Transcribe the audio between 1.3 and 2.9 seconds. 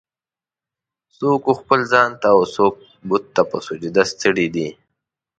و خپل ځان ته اوڅوک